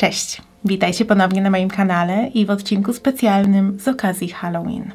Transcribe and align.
Cześć, 0.00 0.42
witajcie 0.64 1.04
ponownie 1.04 1.42
na 1.42 1.50
moim 1.50 1.68
kanale 1.68 2.28
i 2.34 2.46
w 2.46 2.50
odcinku 2.50 2.92
specjalnym 2.92 3.80
z 3.80 3.88
okazji 3.88 4.28
Halloween. 4.28 4.92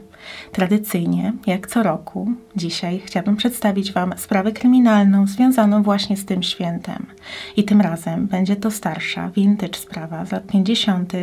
Tradycyjnie, 0.52 1.34
jak 1.48 1.68
co 1.68 1.84
roku, 1.84 2.32
dzisiaj 2.56 3.02
chciałabym 3.06 3.36
przedstawić 3.36 3.92
Wam 3.92 4.14
sprawę 4.18 4.52
kryminalną 4.52 5.28
związaną 5.28 5.84
właśnie 5.84 6.18
z 6.18 6.26
tym 6.26 6.44
świętem. 6.44 7.06
I 7.58 7.64
tym 7.64 7.82
razem 7.82 8.28
będzie 8.28 8.56
to 8.56 8.72
starsza, 8.72 9.30
vintage 9.30 9.80
sprawa 9.80 10.26
z 10.26 10.32
lat 10.32 10.48
50., 10.48 11.14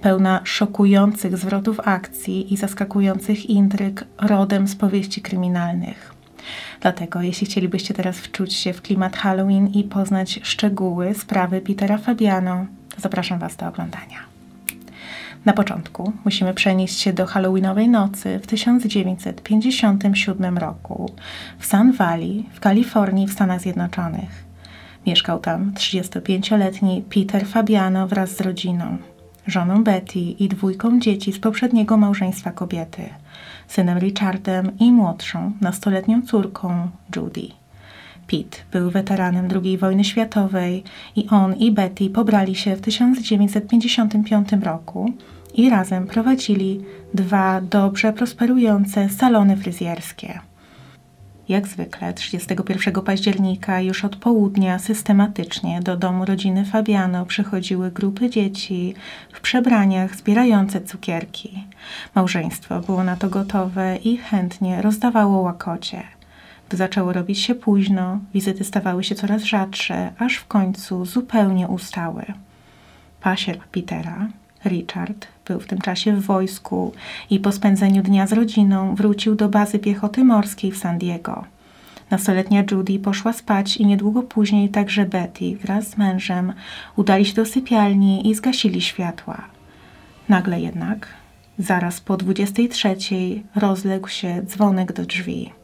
pełna 0.00 0.40
szokujących 0.44 1.38
zwrotów 1.38 1.80
akcji 1.84 2.54
i 2.54 2.56
zaskakujących 2.56 3.50
intryg 3.50 4.04
rodem 4.18 4.68
z 4.68 4.76
powieści 4.76 5.22
kryminalnych. 5.22 6.14
Dlatego, 6.80 7.22
jeśli 7.22 7.46
chcielibyście 7.46 7.94
teraz 7.94 8.16
wczuć 8.16 8.54
się 8.54 8.72
w 8.72 8.82
klimat 8.82 9.16
Halloween 9.16 9.66
i 9.66 9.84
poznać 9.84 10.40
szczegóły 10.42 11.14
sprawy 11.14 11.60
Petera 11.60 11.98
Fabiano, 11.98 12.66
zapraszam 12.98 13.38
Was 13.38 13.56
do 13.56 13.68
oglądania. 13.68 14.32
Na 15.44 15.52
początku 15.52 16.12
musimy 16.24 16.54
przenieść 16.54 17.00
się 17.00 17.12
do 17.12 17.26
Halloweenowej 17.26 17.88
nocy 17.88 18.40
w 18.42 18.46
1957 18.46 20.58
roku 20.58 21.12
w 21.58 21.66
Sun 21.66 21.92
Valley 21.92 22.44
w 22.52 22.60
Kalifornii 22.60 23.26
w 23.26 23.32
Stanach 23.32 23.60
Zjednoczonych. 23.60 24.44
Mieszkał 25.06 25.40
tam 25.40 25.72
35-letni 25.72 27.04
Peter 27.14 27.46
Fabiano 27.46 28.08
wraz 28.08 28.36
z 28.36 28.40
rodziną, 28.40 28.98
żoną 29.46 29.84
Betty 29.84 30.18
i 30.18 30.48
dwójką 30.48 31.00
dzieci 31.00 31.32
z 31.32 31.38
poprzedniego 31.38 31.96
małżeństwa 31.96 32.50
kobiety, 32.50 33.02
synem 33.68 33.98
Richardem 33.98 34.78
i 34.78 34.92
młodszą, 34.92 35.52
nastoletnią 35.60 36.22
córką 36.22 36.88
Judy. 37.16 37.61
Pete 38.32 38.58
był 38.72 38.90
weteranem 38.90 39.48
II 39.64 39.78
wojny 39.78 40.04
światowej 40.04 40.84
i 41.16 41.28
on 41.28 41.54
i 41.54 41.72
Betty 41.72 42.10
pobrali 42.10 42.54
się 42.54 42.76
w 42.76 42.80
1955 42.80 44.48
roku 44.62 45.12
i 45.54 45.70
razem 45.70 46.06
prowadzili 46.06 46.80
dwa 47.14 47.60
dobrze 47.60 48.12
prosperujące 48.12 49.08
salony 49.08 49.56
fryzjerskie. 49.56 50.40
Jak 51.48 51.68
zwykle 51.68 52.14
31 52.14 52.94
października 52.94 53.80
już 53.80 54.04
od 54.04 54.16
południa 54.16 54.78
systematycznie 54.78 55.80
do 55.80 55.96
domu 55.96 56.24
rodziny 56.24 56.64
Fabiano 56.64 57.26
przychodziły 57.26 57.90
grupy 57.90 58.30
dzieci 58.30 58.94
w 59.32 59.40
przebraniach 59.40 60.16
zbierające 60.16 60.80
cukierki. 60.80 61.64
Małżeństwo 62.14 62.80
było 62.80 63.04
na 63.04 63.16
to 63.16 63.28
gotowe 63.28 63.96
i 64.04 64.16
chętnie 64.16 64.82
rozdawało 64.82 65.40
łakocie. 65.40 66.21
Zaczęło 66.72 67.12
robić 67.12 67.38
się 67.38 67.54
późno, 67.54 68.18
wizyty 68.34 68.64
stawały 68.64 69.04
się 69.04 69.14
coraz 69.14 69.42
rzadsze, 69.42 70.12
aż 70.18 70.36
w 70.36 70.46
końcu 70.46 71.04
zupełnie 71.04 71.68
ustały. 71.68 72.24
Pasierb 73.20 73.64
Petera, 73.64 74.28
Richard, 74.64 75.26
był 75.48 75.60
w 75.60 75.66
tym 75.66 75.80
czasie 75.80 76.16
w 76.16 76.22
wojsku 76.22 76.92
i 77.30 77.40
po 77.40 77.52
spędzeniu 77.52 78.02
dnia 78.02 78.26
z 78.26 78.32
rodziną 78.32 78.94
wrócił 78.94 79.34
do 79.34 79.48
bazy 79.48 79.78
piechoty 79.78 80.24
morskiej 80.24 80.72
w 80.72 80.78
San 80.78 80.98
Diego. 80.98 81.44
Nastoletnia 82.10 82.64
Judy 82.70 82.98
poszła 82.98 83.32
spać 83.32 83.76
i 83.76 83.86
niedługo 83.86 84.22
później 84.22 84.68
także 84.68 85.04
Betty 85.04 85.56
wraz 85.56 85.88
z 85.88 85.96
mężem 85.96 86.52
udali 86.96 87.24
się 87.24 87.34
do 87.34 87.46
sypialni 87.46 88.30
i 88.30 88.34
zgasili 88.34 88.80
światła. 88.80 89.42
Nagle 90.28 90.60
jednak, 90.60 91.08
zaraz 91.58 92.00
po 92.00 92.16
23, 92.16 92.96
rozległ 93.54 94.08
się 94.08 94.42
dzwonek 94.42 94.92
do 94.92 95.04
drzwi. 95.04 95.61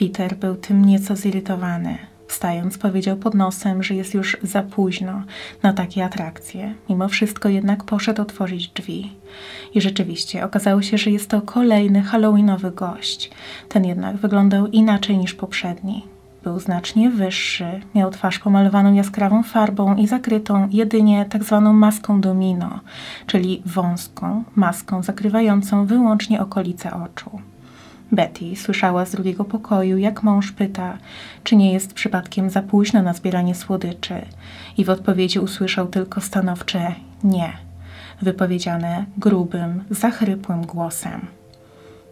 Peter 0.00 0.36
był 0.36 0.56
tym 0.56 0.84
nieco 0.84 1.16
zirytowany. 1.16 1.98
Wstając, 2.28 2.78
powiedział 2.78 3.16
pod 3.16 3.34
nosem, 3.34 3.82
że 3.82 3.94
jest 3.94 4.14
już 4.14 4.36
za 4.42 4.62
późno 4.62 5.22
na 5.62 5.72
takie 5.72 6.04
atrakcje. 6.04 6.74
Mimo 6.88 7.08
wszystko 7.08 7.48
jednak 7.48 7.84
poszedł 7.84 8.22
otworzyć 8.22 8.68
drzwi. 8.68 9.12
I 9.74 9.80
rzeczywiście 9.80 10.44
okazało 10.44 10.82
się, 10.82 10.98
że 10.98 11.10
jest 11.10 11.30
to 11.30 11.42
kolejny 11.42 12.02
halloweenowy 12.02 12.70
gość. 12.70 13.30
Ten 13.68 13.84
jednak 13.84 14.16
wyglądał 14.16 14.66
inaczej 14.66 15.18
niż 15.18 15.34
poprzedni. 15.34 16.04
Był 16.44 16.60
znacznie 16.60 17.10
wyższy, 17.10 17.80
miał 17.94 18.10
twarz 18.10 18.38
pomalowaną 18.38 18.94
jaskrawą 18.94 19.42
farbą 19.42 19.96
i 19.96 20.06
zakrytą 20.06 20.68
jedynie 20.70 21.26
tak 21.30 21.44
zwaną 21.44 21.72
maską 21.72 22.20
domino, 22.20 22.80
czyli 23.26 23.62
wąską 23.66 24.44
maską 24.56 25.02
zakrywającą 25.02 25.86
wyłącznie 25.86 26.40
okolice 26.40 26.90
oczu. 26.94 27.40
Betty 28.12 28.56
słyszała 28.56 29.04
z 29.04 29.10
drugiego 29.10 29.44
pokoju, 29.44 29.98
jak 29.98 30.22
mąż 30.22 30.52
pyta, 30.52 30.98
czy 31.44 31.56
nie 31.56 31.72
jest 31.72 31.94
przypadkiem 31.94 32.50
za 32.50 32.62
późno 32.62 33.02
na 33.02 33.12
zbieranie 33.12 33.54
słodyczy, 33.54 34.14
i 34.76 34.84
w 34.84 34.90
odpowiedzi 34.90 35.38
usłyszał 35.38 35.86
tylko 35.86 36.20
stanowcze 36.20 36.94
nie, 37.24 37.52
wypowiedziane 38.22 39.04
grubym, 39.18 39.84
zachrypłym 39.90 40.66
głosem. 40.66 41.26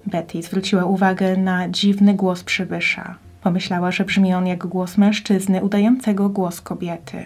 Betty 0.06 0.42
zwróciła 0.42 0.84
uwagę 0.84 1.36
na 1.36 1.68
dziwny 1.68 2.14
głos 2.14 2.44
przybysza. 2.44 3.14
Pomyślała, 3.42 3.90
że 3.90 4.04
brzmi 4.04 4.34
on 4.34 4.46
jak 4.46 4.66
głos 4.66 4.98
mężczyzny 4.98 5.62
udającego 5.62 6.28
głos 6.28 6.60
kobiety. 6.60 7.24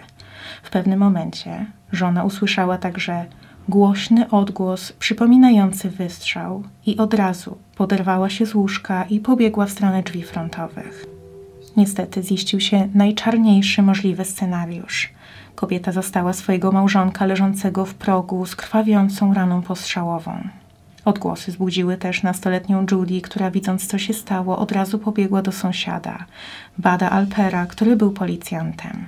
W 0.63 0.69
pewnym 0.69 0.99
momencie 0.99 1.65
żona 1.91 2.23
usłyszała 2.23 2.77
także 2.77 3.25
głośny 3.69 4.29
odgłos 4.29 4.91
przypominający 4.91 5.89
wystrzał 5.89 6.63
i 6.85 6.97
od 6.97 7.13
razu 7.13 7.57
poderwała 7.75 8.29
się 8.29 8.45
z 8.45 8.55
łóżka 8.55 9.03
i 9.03 9.19
pobiegła 9.19 9.65
w 9.65 9.71
stronę 9.71 10.03
drzwi 10.03 10.23
frontowych. 10.23 11.05
Niestety 11.77 12.23
ziścił 12.23 12.59
się 12.59 12.89
najczarniejszy 12.93 13.81
możliwy 13.81 14.25
scenariusz. 14.25 15.13
Kobieta 15.55 15.91
zastała 15.91 16.33
swojego 16.33 16.71
małżonka 16.71 17.25
leżącego 17.25 17.85
w 17.85 17.93
progu 17.93 18.45
z 18.45 18.55
krwawiącą 18.55 19.33
raną 19.33 19.61
postrzałową. 19.61 20.47
Odgłosy 21.05 21.51
zbudziły 21.51 21.97
też 21.97 22.23
nastoletnią 22.23 22.85
Judy, 22.91 23.21
która 23.21 23.51
widząc 23.51 23.87
co 23.87 23.97
się 23.97 24.13
stało, 24.13 24.57
od 24.57 24.71
razu 24.71 24.99
pobiegła 24.99 25.41
do 25.41 25.51
sąsiada, 25.51 26.25
Bada 26.77 27.09
Alpera, 27.09 27.65
który 27.65 27.95
był 27.95 28.11
policjantem. 28.11 29.07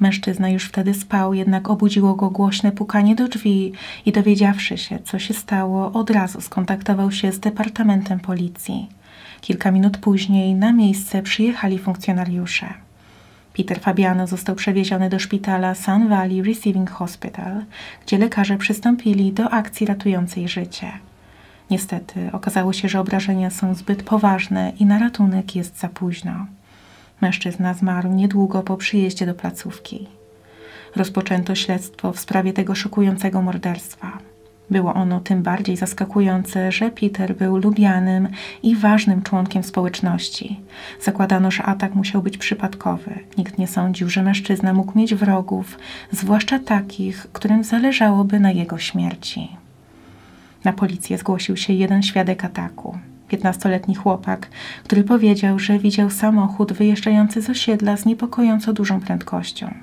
Mężczyzna 0.00 0.48
już 0.48 0.64
wtedy 0.64 0.94
spał, 0.94 1.34
jednak 1.34 1.70
obudziło 1.70 2.14
go 2.14 2.30
głośne 2.30 2.72
pukanie 2.72 3.14
do 3.14 3.28
drzwi 3.28 3.72
i 4.06 4.12
dowiedziawszy 4.12 4.78
się, 4.78 4.98
co 5.04 5.18
się 5.18 5.34
stało, 5.34 5.92
od 5.92 6.10
razu 6.10 6.40
skontaktował 6.40 7.12
się 7.12 7.32
z 7.32 7.40
Departamentem 7.40 8.20
Policji. 8.20 8.88
Kilka 9.40 9.70
minut 9.70 9.98
później 9.98 10.54
na 10.54 10.72
miejsce 10.72 11.22
przyjechali 11.22 11.78
funkcjonariusze. 11.78 12.66
Peter 13.56 13.80
Fabiano 13.80 14.26
został 14.26 14.54
przewieziony 14.54 15.10
do 15.10 15.18
szpitala 15.18 15.74
Sun 15.74 16.08
Valley 16.08 16.42
Receiving 16.42 16.90
Hospital, 16.90 17.64
gdzie 18.06 18.18
lekarze 18.18 18.56
przystąpili 18.56 19.32
do 19.32 19.50
akcji 19.50 19.86
ratującej 19.86 20.48
życie. 20.48 20.92
Niestety 21.70 22.30
okazało 22.32 22.72
się, 22.72 22.88
że 22.88 23.00
obrażenia 23.00 23.50
są 23.50 23.74
zbyt 23.74 24.02
poważne 24.02 24.72
i 24.78 24.86
na 24.86 24.98
ratunek 24.98 25.56
jest 25.56 25.78
za 25.78 25.88
późno. 25.88 26.46
Mężczyzna 27.24 27.74
zmarł 27.74 28.12
niedługo 28.12 28.62
po 28.62 28.76
przyjeździe 28.76 29.26
do 29.26 29.34
placówki. 29.34 30.08
Rozpoczęto 30.96 31.54
śledztwo 31.54 32.12
w 32.12 32.20
sprawie 32.20 32.52
tego 32.52 32.74
szokującego 32.74 33.42
morderstwa. 33.42 34.18
Było 34.70 34.94
ono 34.94 35.20
tym 35.20 35.42
bardziej 35.42 35.76
zaskakujące, 35.76 36.72
że 36.72 36.90
Peter 36.90 37.36
był 37.36 37.56
lubianym 37.56 38.28
i 38.62 38.76
ważnym 38.76 39.22
członkiem 39.22 39.62
społeczności. 39.62 40.60
Zakładano, 41.00 41.50
że 41.50 41.62
atak 41.62 41.94
musiał 41.94 42.22
być 42.22 42.38
przypadkowy. 42.38 43.18
Nikt 43.38 43.58
nie 43.58 43.66
sądził, 43.66 44.08
że 44.10 44.22
mężczyzna 44.22 44.72
mógł 44.72 44.98
mieć 44.98 45.14
wrogów, 45.14 45.78
zwłaszcza 46.12 46.58
takich, 46.58 47.26
którym 47.32 47.64
zależałoby 47.64 48.40
na 48.40 48.50
jego 48.50 48.78
śmierci. 48.78 49.48
Na 50.64 50.72
policję 50.72 51.18
zgłosił 51.18 51.56
się 51.56 51.72
jeden 51.72 52.02
świadek 52.02 52.44
ataku. 52.44 52.98
15-letni 53.38 53.94
chłopak, 53.94 54.48
który 54.84 55.04
powiedział, 55.04 55.58
że 55.58 55.78
widział 55.78 56.10
samochód 56.10 56.72
wyjeżdżający 56.72 57.42
z 57.42 57.50
osiedla 57.50 57.96
z 57.96 58.06
niepokojąco 58.06 58.72
dużą 58.72 59.00
prędkością. 59.00 59.74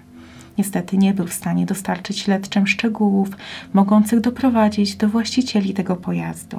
Niestety 0.58 0.98
nie 0.98 1.14
był 1.14 1.28
w 1.28 1.34
stanie 1.34 1.66
dostarczyć 1.66 2.20
śledczym 2.20 2.68
szczegółów 2.68 3.30
mogących 3.74 4.20
doprowadzić 4.20 4.96
do 4.96 5.10
właścicieli 5.10 5.74
tego 5.74 5.96
pojazdu. 5.96 6.58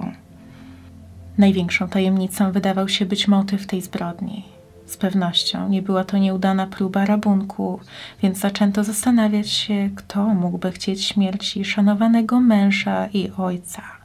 Największą 1.39 1.89
tajemnicą 1.89 2.53
wydawał 2.53 2.89
się 2.89 3.07
być 3.07 3.29
motyw 3.29 3.67
tej 3.67 3.83
zbrodni. 3.83 4.45
Z 4.87 4.97
pewnością 4.97 5.69
nie 5.69 5.83
była 5.83 6.05
to 6.05 6.19
nieudana 6.19 6.67
próba 6.67 7.05
rabunku, 7.05 7.81
więc 8.23 8.39
zaczęto 8.39 8.85
zastanawiać 8.85 9.51
się, 9.51 9.91
kto 9.97 10.35
mógłby 10.35 10.73
chcieć 10.73 11.05
śmierci 11.05 11.65
szanowanego 11.65 12.41
męża 12.41 13.07
i 13.07 13.31
ojca. 13.37 14.02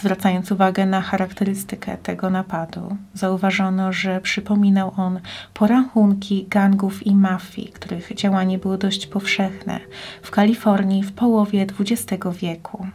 Zwracając 0.00 0.52
uwagę 0.52 0.86
na 0.86 1.00
charakterystykę 1.00 1.96
tego 1.96 2.30
napadu, 2.30 2.96
zauważono, 3.14 3.92
że 3.92 4.20
przypominał 4.20 4.92
on 4.96 5.20
porachunki 5.54 6.46
gangów 6.50 7.06
i 7.06 7.14
mafii, 7.14 7.68
których 7.68 8.14
działanie 8.14 8.58
było 8.58 8.78
dość 8.78 9.06
powszechne 9.06 9.80
w 10.22 10.30
Kalifornii 10.30 11.02
w 11.02 11.12
połowie 11.12 11.66
XX 11.80 12.24
wieku. 12.40 12.86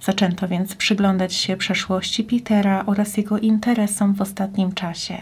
Zaczęto 0.00 0.48
więc 0.48 0.74
przyglądać 0.74 1.34
się 1.34 1.56
przeszłości 1.56 2.24
Petera 2.24 2.84
oraz 2.86 3.16
jego 3.16 3.38
interesom 3.38 4.14
w 4.14 4.20
ostatnim 4.20 4.72
czasie. 4.72 5.18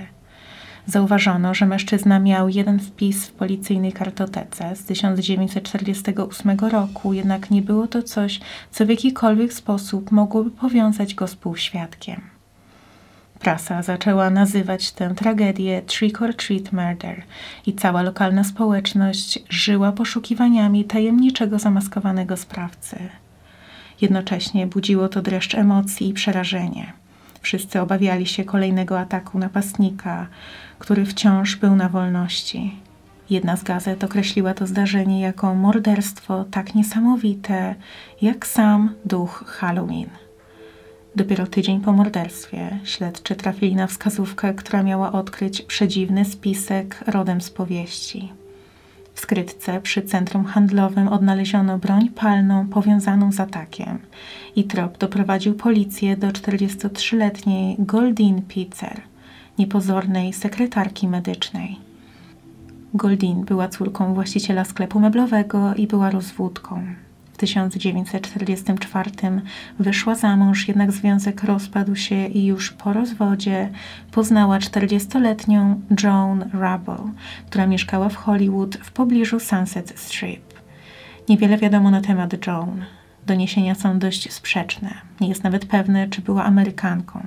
Zauważono, 0.90 1.54
że 1.54 1.66
mężczyzna 1.66 2.18
miał 2.18 2.48
jeden 2.48 2.80
wpis 2.80 3.26
w 3.26 3.32
policyjnej 3.32 3.92
kartotece 3.92 4.76
z 4.76 4.84
1948 4.84 6.58
roku, 6.58 7.12
jednak 7.12 7.50
nie 7.50 7.62
było 7.62 7.86
to 7.86 8.02
coś, 8.02 8.40
co 8.70 8.86
w 8.86 8.88
jakikolwiek 8.88 9.52
sposób 9.52 10.10
mogłoby 10.10 10.50
powiązać 10.50 11.14
go 11.14 11.26
z 11.28 11.36
półświadkiem. 11.36 12.20
Prasa 13.38 13.82
zaczęła 13.82 14.30
nazywać 14.30 14.92
tę 14.92 15.14
tragedię 15.14 15.82
Trick 15.82 16.22
or 16.22 16.34
Treat 16.34 16.72
Murder 16.72 17.22
i 17.66 17.74
cała 17.74 18.02
lokalna 18.02 18.44
społeczność 18.44 19.38
żyła 19.48 19.92
poszukiwaniami 19.92 20.84
tajemniczego 20.84 21.58
zamaskowanego 21.58 22.36
sprawcy. 22.36 22.96
Jednocześnie 24.00 24.66
budziło 24.66 25.08
to 25.08 25.22
dreszcz 25.22 25.54
emocji 25.54 26.08
i 26.08 26.12
przerażenie. 26.12 26.99
Wszyscy 27.40 27.80
obawiali 27.80 28.26
się 28.26 28.44
kolejnego 28.44 29.00
ataku 29.00 29.38
napastnika, 29.38 30.26
który 30.78 31.06
wciąż 31.06 31.56
był 31.56 31.76
na 31.76 31.88
wolności. 31.88 32.74
Jedna 33.30 33.56
z 33.56 33.62
gazet 33.62 34.04
określiła 34.04 34.54
to 34.54 34.66
zdarzenie 34.66 35.20
jako 35.20 35.54
morderstwo 35.54 36.44
tak 36.44 36.74
niesamowite, 36.74 37.74
jak 38.22 38.46
sam 38.46 38.94
duch 39.04 39.44
Halloween. 39.46 40.10
Dopiero 41.16 41.46
tydzień 41.46 41.80
po 41.80 41.92
morderstwie 41.92 42.78
śledczy 42.84 43.36
trafili 43.36 43.76
na 43.76 43.86
wskazówkę, 43.86 44.54
która 44.54 44.82
miała 44.82 45.12
odkryć 45.12 45.62
przedziwny 45.62 46.24
spisek 46.24 47.04
rodem 47.06 47.40
z 47.40 47.50
powieści. 47.50 48.32
W 49.14 49.20
skrytce 49.20 49.80
przy 49.80 50.02
centrum 50.02 50.44
handlowym 50.44 51.08
odnaleziono 51.08 51.78
broń 51.78 52.08
palną 52.08 52.68
powiązaną 52.68 53.32
z 53.32 53.40
atakiem 53.40 53.98
i 54.56 54.64
trop 54.64 54.98
doprowadził 54.98 55.54
policję 55.54 56.16
do 56.16 56.28
43-letniej 56.28 57.76
Goldin 57.78 58.42
Pitzer, 58.42 59.00
niepozornej 59.58 60.32
sekretarki 60.32 61.08
medycznej. 61.08 61.78
Goldin 62.94 63.44
była 63.44 63.68
córką 63.68 64.14
właściciela 64.14 64.64
sklepu 64.64 65.00
meblowego 65.00 65.74
i 65.74 65.86
była 65.86 66.10
rozwódką. 66.10 66.82
1944 67.40 69.10
wyszła 69.78 70.14
za 70.14 70.36
mąż, 70.36 70.68
jednak 70.68 70.92
związek 70.92 71.44
rozpadł 71.44 71.96
się 71.96 72.26
i 72.26 72.44
już 72.44 72.72
po 72.72 72.92
rozwodzie 72.92 73.70
poznała 74.12 74.58
40-letnią 74.58 75.80
Joan 76.02 76.42
Rubble, 76.42 77.12
która 77.46 77.66
mieszkała 77.66 78.08
w 78.08 78.16
Hollywood 78.16 78.76
w 78.76 78.92
pobliżu 78.92 79.40
Sunset 79.40 79.92
Strip. 79.96 80.54
Niewiele 81.28 81.58
wiadomo 81.58 81.90
na 81.90 82.00
temat 82.00 82.46
Joan. 82.46 82.84
Doniesienia 83.26 83.74
są 83.74 83.98
dość 83.98 84.32
sprzeczne. 84.32 84.94
Nie 85.20 85.28
jest 85.28 85.44
nawet 85.44 85.66
pewne, 85.66 86.08
czy 86.08 86.22
była 86.22 86.44
Amerykanką. 86.44 87.22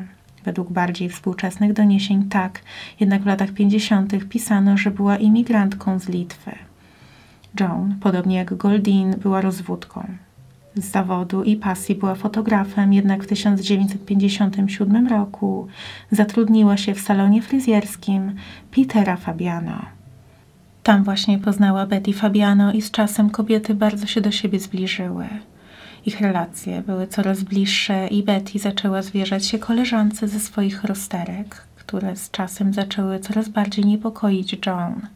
Według 0.45 0.71
bardziej 0.71 1.09
współczesnych 1.09 1.73
doniesień 1.73 2.29
tak, 2.29 2.61
jednak 2.99 3.21
w 3.21 3.25
latach 3.25 3.51
50. 3.51 4.29
pisano, 4.29 4.77
że 4.77 4.91
była 4.91 5.17
imigrantką 5.17 5.99
z 5.99 6.09
Litwy. 6.09 6.51
Joan, 7.59 7.95
podobnie 8.01 8.35
jak 8.35 8.53
Goldin, 8.53 9.15
była 9.15 9.41
rozwódką. 9.41 10.07
Z 10.75 10.91
zawodu 10.91 11.43
i 11.43 11.55
pasji 11.55 11.95
była 11.95 12.15
fotografem, 12.15 12.93
jednak 12.93 13.23
w 13.23 13.27
1957 13.27 15.07
roku 15.07 15.67
zatrudniła 16.11 16.77
się 16.77 16.93
w 16.93 17.01
salonie 17.01 17.41
fryzjerskim 17.41 18.35
Petera 18.71 19.17
Fabiano. 19.17 19.85
Tam 20.83 21.03
właśnie 21.03 21.39
poznała 21.39 21.85
Betty 21.85 22.13
Fabiano 22.13 22.73
i 22.73 22.81
z 22.81 22.91
czasem 22.91 23.29
kobiety 23.29 23.75
bardzo 23.75 24.05
się 24.05 24.21
do 24.21 24.31
siebie 24.31 24.59
zbliżyły. 24.59 25.25
Ich 26.05 26.21
relacje 26.21 26.81
były 26.81 27.07
coraz 27.07 27.43
bliższe 27.43 28.07
i 28.07 28.23
Betty 28.23 28.59
zaczęła 28.59 29.01
zwierzać 29.01 29.45
się 29.45 29.59
koleżance 29.59 30.27
ze 30.27 30.39
swoich 30.39 30.83
rozterek, 30.83 31.67
które 31.87 32.15
z 32.15 32.31
czasem 32.31 32.73
zaczęły 32.73 33.19
coraz 33.19 33.49
bardziej 33.49 33.85
niepokoić 33.85 34.65
Joan. 34.65 35.07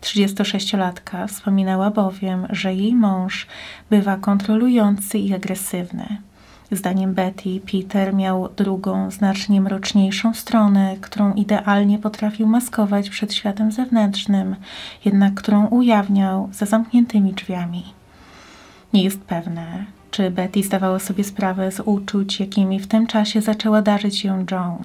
36-latka 0.00 1.28
wspominała 1.28 1.90
bowiem, 1.90 2.46
że 2.50 2.74
jej 2.74 2.94
mąż 2.94 3.46
bywa 3.90 4.16
kontrolujący 4.16 5.18
i 5.18 5.34
agresywny. 5.34 6.06
Zdaniem 6.70 7.14
Betty, 7.14 7.60
Peter 7.72 8.14
miał 8.14 8.48
drugą, 8.48 9.10
znacznie 9.10 9.60
mroczniejszą 9.60 10.34
stronę, 10.34 10.96
którą 11.00 11.34
idealnie 11.34 11.98
potrafił 11.98 12.46
maskować 12.46 13.10
przed 13.10 13.34
światem 13.34 13.72
zewnętrznym, 13.72 14.56
jednak 15.04 15.34
którą 15.34 15.66
ujawniał 15.66 16.48
za 16.52 16.66
zamkniętymi 16.66 17.32
drzwiami. 17.32 17.84
Nie 18.92 19.04
jest 19.04 19.20
pewne, 19.20 19.84
czy 20.10 20.30
Betty 20.30 20.62
zdawała 20.62 20.98
sobie 20.98 21.24
sprawę 21.24 21.72
z 21.72 21.80
uczuć, 21.80 22.40
jakimi 22.40 22.80
w 22.80 22.86
tym 22.86 23.06
czasie 23.06 23.40
zaczęła 23.40 23.82
darzyć 23.82 24.24
ją 24.24 24.46
Joan. 24.50 24.84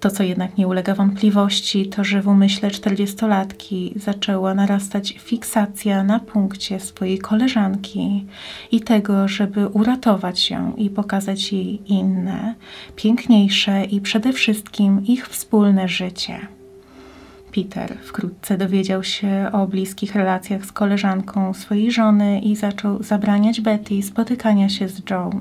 To, 0.00 0.10
co 0.10 0.22
jednak 0.22 0.58
nie 0.58 0.68
ulega 0.68 0.94
wątpliwości, 0.94 1.88
to 1.88 2.04
że 2.04 2.22
w 2.22 2.28
umyśle 2.28 2.70
czterdziestolatki 2.70 3.92
zaczęła 3.96 4.54
narastać 4.54 5.14
fiksacja 5.18 6.04
na 6.04 6.20
punkcie 6.20 6.80
swojej 6.80 7.18
koleżanki 7.18 8.26
i 8.72 8.80
tego, 8.80 9.28
żeby 9.28 9.68
uratować 9.68 10.50
ją 10.50 10.74
i 10.76 10.90
pokazać 10.90 11.52
jej 11.52 11.92
inne, 11.92 12.54
piękniejsze 12.96 13.84
i 13.84 14.00
przede 14.00 14.32
wszystkim 14.32 15.06
ich 15.06 15.28
wspólne 15.28 15.88
życie. 15.88 16.59
Peter 17.54 17.96
wkrótce 18.02 18.58
dowiedział 18.58 19.04
się 19.04 19.50
o 19.52 19.66
bliskich 19.66 20.14
relacjach 20.14 20.66
z 20.66 20.72
koleżanką 20.72 21.54
swojej 21.54 21.92
żony 21.92 22.40
i 22.40 22.56
zaczął 22.56 23.02
zabraniać 23.02 23.60
Betty 23.60 24.02
spotykania 24.02 24.68
się 24.68 24.88
z 24.88 25.02
Joan. 25.10 25.40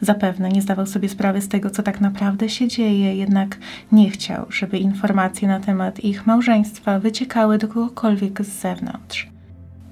Zapewne 0.00 0.48
nie 0.48 0.62
zdawał 0.62 0.86
sobie 0.86 1.08
sprawy 1.08 1.40
z 1.40 1.48
tego, 1.48 1.70
co 1.70 1.82
tak 1.82 2.00
naprawdę 2.00 2.48
się 2.48 2.68
dzieje, 2.68 3.16
jednak 3.16 3.58
nie 3.92 4.10
chciał, 4.10 4.46
żeby 4.50 4.78
informacje 4.78 5.48
na 5.48 5.60
temat 5.60 6.04
ich 6.04 6.26
małżeństwa 6.26 6.98
wyciekały 6.98 7.58
do 7.58 7.68
kogokolwiek 7.68 8.44
z 8.44 8.60
zewnątrz. 8.60 9.32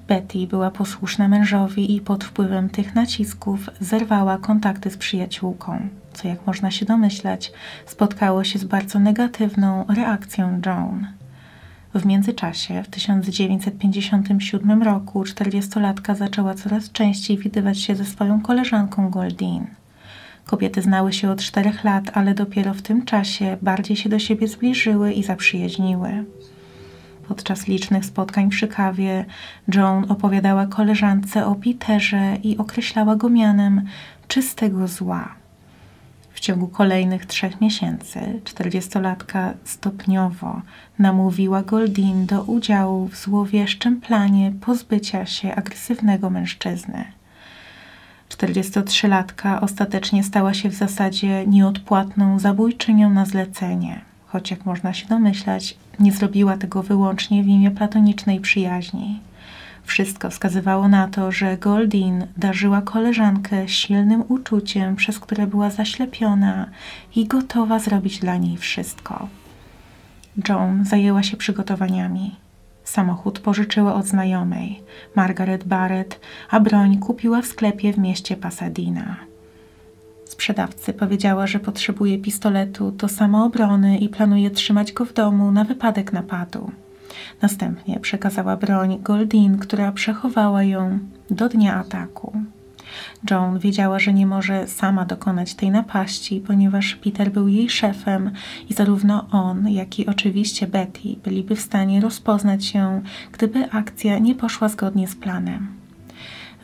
Betty 0.08 0.46
była 0.46 0.70
posłuszna 0.70 1.28
mężowi 1.28 1.96
i 1.96 2.00
pod 2.00 2.24
wpływem 2.24 2.68
tych 2.68 2.94
nacisków 2.94 3.70
zerwała 3.80 4.38
kontakty 4.38 4.90
z 4.90 4.96
przyjaciółką, 4.96 5.88
co 6.12 6.28
jak 6.28 6.46
można 6.46 6.70
się 6.70 6.86
domyślać, 6.86 7.52
spotkało 7.86 8.44
się 8.44 8.58
z 8.58 8.64
bardzo 8.64 8.98
negatywną 8.98 9.84
reakcją 9.88 10.60
Joan. 10.66 11.19
W 11.94 12.06
międzyczasie, 12.06 12.82
w 12.82 12.88
1957 12.88 14.82
roku, 14.82 15.24
czterdziestolatka 15.24 16.14
zaczęła 16.14 16.54
coraz 16.54 16.92
częściej 16.92 17.38
widywać 17.38 17.78
się 17.78 17.96
ze 17.96 18.04
swoją 18.04 18.40
koleżanką 18.40 19.10
Goldin. 19.10 19.66
Kobiety 20.44 20.82
znały 20.82 21.12
się 21.12 21.30
od 21.30 21.42
czterech 21.42 21.84
lat, 21.84 22.10
ale 22.14 22.34
dopiero 22.34 22.74
w 22.74 22.82
tym 22.82 23.04
czasie 23.04 23.56
bardziej 23.62 23.96
się 23.96 24.08
do 24.08 24.18
siebie 24.18 24.48
zbliżyły 24.48 25.12
i 25.12 25.22
zaprzyjaźniły. 25.22 26.24
Podczas 27.28 27.68
licznych 27.68 28.04
spotkań 28.04 28.48
przy 28.48 28.68
kawie, 28.68 29.24
Joan 29.74 30.06
opowiadała 30.08 30.66
koleżance 30.66 31.46
o 31.46 31.54
Peterze 31.54 32.36
i 32.42 32.58
określała 32.58 33.16
go 33.16 33.28
mianem 33.28 33.82
czystego 34.28 34.88
zła. 34.88 35.39
W 36.40 36.42
ciągu 36.42 36.68
kolejnych 36.68 37.26
trzech 37.26 37.60
miesięcy 37.60 38.40
czterdziestolatka 38.44 39.54
stopniowo 39.64 40.62
namówiła 40.98 41.62
Goldin 41.62 42.26
do 42.26 42.42
udziału 42.42 43.08
w 43.08 43.16
złowieszczym 43.16 44.00
planie 44.00 44.52
pozbycia 44.60 45.26
się 45.26 45.54
agresywnego 45.54 46.30
mężczyzny. 46.30 47.04
43-latka 48.28 49.60
ostatecznie 49.60 50.24
stała 50.24 50.54
się 50.54 50.68
w 50.68 50.74
zasadzie 50.74 51.46
nieodpłatną 51.46 52.38
zabójczynią 52.38 53.10
na 53.10 53.24
zlecenie, 53.24 54.00
choć 54.26 54.50
jak 54.50 54.66
można 54.66 54.94
się 54.94 55.06
domyślać, 55.06 55.76
nie 55.98 56.12
zrobiła 56.12 56.56
tego 56.56 56.82
wyłącznie 56.82 57.42
w 57.42 57.46
imię 57.46 57.70
platonicznej 57.70 58.40
przyjaźni. 58.40 59.20
Wszystko 59.84 60.30
wskazywało 60.30 60.88
na 60.88 61.08
to, 61.08 61.32
że 61.32 61.56
Goldin 61.56 62.26
darzyła 62.36 62.82
koleżankę 62.82 63.68
silnym 63.68 64.24
uczuciem, 64.28 64.96
przez 64.96 65.18
które 65.18 65.46
była 65.46 65.70
zaślepiona 65.70 66.66
i 67.16 67.26
gotowa 67.26 67.78
zrobić 67.78 68.18
dla 68.18 68.36
niej 68.36 68.56
wszystko. 68.56 69.28
Joan 70.48 70.84
zajęła 70.84 71.22
się 71.22 71.36
przygotowaniami. 71.36 72.36
Samochód 72.84 73.38
pożyczyła 73.38 73.94
od 73.94 74.06
znajomej, 74.06 74.82
Margaret 75.16 75.64
Barrett, 75.64 76.20
a 76.50 76.60
broń 76.60 76.98
kupiła 76.98 77.42
w 77.42 77.46
sklepie 77.46 77.92
w 77.92 77.98
mieście 77.98 78.36
Pasadena. 78.36 79.16
Sprzedawcy 80.24 80.92
powiedziała, 80.92 81.46
że 81.46 81.60
potrzebuje 81.60 82.18
pistoletu 82.18 82.90
do 82.90 83.08
samoobrony 83.08 83.98
i 83.98 84.08
planuje 84.08 84.50
trzymać 84.50 84.92
go 84.92 85.04
w 85.04 85.12
domu 85.12 85.52
na 85.52 85.64
wypadek 85.64 86.12
napadu. 86.12 86.70
Następnie 87.42 88.00
przekazała 88.00 88.56
broń 88.56 88.98
Goldin, 89.02 89.58
która 89.58 89.92
przechowała 89.92 90.62
ją 90.62 90.98
do 91.30 91.48
dnia 91.48 91.76
ataku. 91.76 92.32
Joan 93.30 93.58
wiedziała, 93.58 93.98
że 93.98 94.12
nie 94.12 94.26
może 94.26 94.66
sama 94.66 95.04
dokonać 95.04 95.54
tej 95.54 95.70
napaści, 95.70 96.42
ponieważ 96.46 96.94
Peter 96.94 97.32
był 97.32 97.48
jej 97.48 97.70
szefem 97.70 98.30
i 98.68 98.74
zarówno 98.74 99.28
on, 99.30 99.68
jak 99.68 99.98
i 99.98 100.06
oczywiście 100.06 100.66
Betty 100.66 101.16
byliby 101.24 101.56
w 101.56 101.60
stanie 101.60 102.00
rozpoznać 102.00 102.74
ją, 102.74 103.02
gdyby 103.32 103.70
akcja 103.70 104.18
nie 104.18 104.34
poszła 104.34 104.68
zgodnie 104.68 105.08
z 105.08 105.16
planem. 105.16 105.66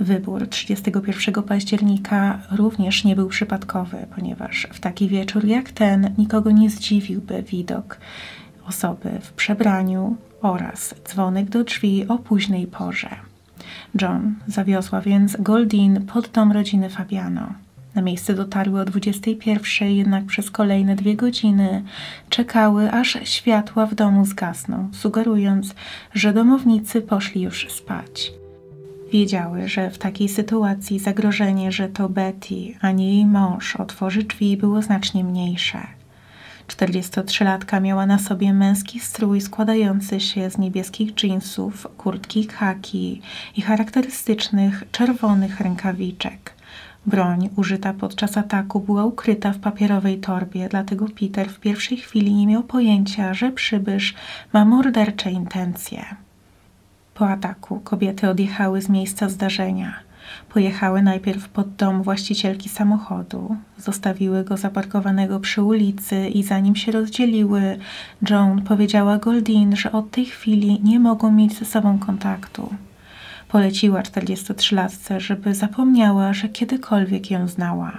Wybór 0.01 0.49
31 0.49 1.43
października 1.43 2.39
również 2.53 3.05
nie 3.05 3.17
był 3.17 3.29
przypadkowy, 3.29 4.07
ponieważ 4.15 4.69
w 4.73 4.81
taki 4.81 5.09
wieczór 5.09 5.45
jak 5.45 5.71
ten 5.71 6.15
nikogo 6.19 6.51
nie 6.51 6.71
zdziwiłby 6.71 7.43
widok 7.43 7.99
osoby 8.69 9.11
w 9.23 9.33
przebraniu 9.33 10.17
oraz 10.43 10.95
dzwonek 11.09 11.49
do 11.49 11.65
drzwi 11.65 12.09
o 12.09 12.19
późnej 12.19 12.67
porze. 12.67 13.11
John 14.01 14.35
zawiozła 14.47 15.01
więc 15.01 15.37
Goldin 15.41 16.07
pod 16.07 16.29
dom 16.29 16.53
rodziny 16.53 16.91
Fabiano. 16.91 17.53
Na 17.95 18.03
miejsce 18.03 18.35
dotarły 18.35 18.81
o 18.81 18.85
21, 18.85 19.89
jednak 19.89 20.25
przez 20.25 20.51
kolejne 20.51 20.97
dwie 20.97 21.17
godziny 21.17 21.83
czekały, 22.29 22.93
aż 22.93 23.19
światła 23.25 23.87
w 23.87 23.95
domu 23.95 24.25
zgasną, 24.25 24.89
sugerując, 24.93 25.75
że 26.15 26.33
domownicy 26.33 27.01
poszli 27.01 27.43
już 27.43 27.69
spać. 27.71 28.33
Wiedziały, 29.13 29.69
że 29.69 29.91
w 29.91 29.99
takiej 29.99 30.29
sytuacji 30.29 30.99
zagrożenie, 30.99 31.73
że 31.73 31.89
to 31.89 32.09
Betty, 32.09 32.75
a 32.81 32.91
nie 32.91 33.15
jej 33.15 33.27
mąż 33.27 33.77
otworzy 33.77 34.23
drzwi, 34.23 34.57
było 34.57 34.83
znacznie 34.83 35.25
mniejsze. 35.25 35.79
43-latka 36.69 37.81
miała 37.81 38.07
na 38.07 38.19
sobie 38.19 38.53
męski 38.53 39.01
strój 39.01 39.41
składający 39.41 40.21
się 40.21 40.51
z 40.51 40.59
niebieskich 40.59 41.15
dżinsów, 41.15 41.89
kurtki 41.99 42.47
khaki 42.47 43.21
i 43.57 43.63
charakterystycznych 43.63 44.85
czerwonych 44.93 45.61
rękawiczek. 45.61 46.57
Broń 47.07 47.49
użyta 47.57 47.93
podczas 47.95 48.37
ataku 48.37 48.81
była 48.81 49.05
ukryta 49.05 49.53
w 49.53 49.59
papierowej 49.59 50.19
torbie, 50.19 50.69
dlatego 50.69 51.07
Peter 51.21 51.49
w 51.49 51.61
pierwszej 51.61 51.97
chwili 51.99 52.35
nie 52.35 52.47
miał 52.47 52.63
pojęcia, 52.63 53.35
że 53.35 53.53
przybysz 53.53 54.15
ma 54.53 54.65
mordercze 54.65 55.31
intencje. 55.31 56.05
Po 57.15 57.29
ataku 57.29 57.81
kobiety 57.81 58.29
odjechały 58.29 58.83
z 58.83 58.89
miejsca 58.89 59.29
zdarzenia. 59.29 59.95
Pojechały 60.49 61.03
najpierw 61.03 61.49
pod 61.49 61.75
dom 61.75 62.03
właścicielki 62.03 62.69
samochodu, 62.69 63.57
zostawiły 63.79 64.45
go 64.45 64.57
zaparkowanego 64.57 65.41
przy 65.41 65.63
ulicy 65.63 66.29
i 66.29 66.43
zanim 66.43 66.77
się 66.77 66.93
rozdzieliły, 66.93 67.79
Joan 68.31 68.63
powiedziała 68.63 69.19
Goldin, 69.19 69.77
że 69.77 69.93
od 69.93 70.11
tej 70.11 70.27
chwili 70.27 70.81
nie 70.85 71.01
mogą 71.01 71.33
mieć 71.33 71.59
ze 71.59 71.65
sobą 71.65 71.99
kontaktu. 71.99 72.75
Poleciła 73.49 74.03
43-latce, 74.03 75.21
żeby 75.21 75.55
zapomniała, 75.55 76.33
że 76.33 76.49
kiedykolwiek 76.49 77.31
ją 77.31 77.49
znała. 77.49 77.99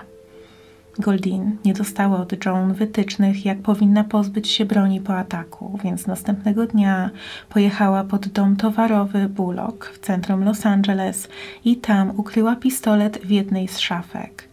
Goldin 1.00 1.58
nie 1.66 1.74
dostała 1.74 2.18
od 2.18 2.46
Joan 2.46 2.74
wytycznych, 2.74 3.46
jak 3.46 3.62
powinna 3.62 4.04
pozbyć 4.04 4.48
się 4.48 4.66
broni 4.66 5.02
po 5.02 5.18
ataku, 5.18 5.80
więc 5.84 6.08
następnego 6.08 6.68
dnia 6.68 7.10
pojechała 7.50 8.04
pod 8.04 8.28
dom 8.28 8.56
towarowy 8.56 9.30
Bullock 9.30 9.86
w 9.86 10.00
centrum 10.00 10.44
Los 10.44 10.66
Angeles 10.66 11.28
i 11.66 11.76
tam 11.76 12.20
ukryła 12.20 12.56
pistolet 12.56 13.18
w 13.18 13.30
jednej 13.30 13.68
z 13.68 13.80
szafek. 13.80 14.48